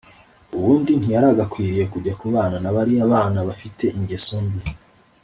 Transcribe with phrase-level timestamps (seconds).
[0.57, 4.61] ubundi ntiyaragakwiye kujya kubana nabariya bana bafite ingeso mbi